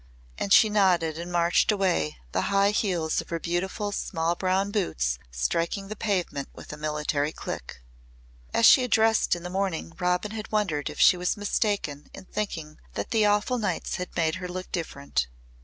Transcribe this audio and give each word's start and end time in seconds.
And 0.39 0.51
she 0.51 0.67
nodded 0.67 1.19
and 1.19 1.31
marched 1.31 1.71
away, 1.71 2.17
the 2.31 2.49
high 2.49 2.71
heels 2.71 3.21
of 3.21 3.29
her 3.29 3.39
beautiful 3.39 3.91
small 3.91 4.33
brown 4.35 4.71
boots 4.71 5.19
striking 5.29 5.89
the 5.89 5.95
pavement 5.95 6.49
with 6.55 6.73
a 6.73 6.75
military 6.75 7.31
click. 7.31 7.83
As 8.51 8.65
she 8.65 8.81
had 8.81 8.89
dressed 8.89 9.35
in 9.35 9.43
the 9.43 9.49
morning 9.51 9.93
Robin 9.99 10.31
had 10.31 10.51
wondered 10.51 10.89
if 10.89 10.99
she 10.99 11.17
was 11.17 11.37
mistaken 11.37 12.09
in 12.15 12.25
thinking 12.25 12.79
that 12.95 13.11
the 13.11 13.27
awful 13.27 13.59
nights 13.59 13.97
had 13.97 14.15
made 14.15 14.37
her 14.41 14.47
look 14.47 14.71
different. 14.71 15.27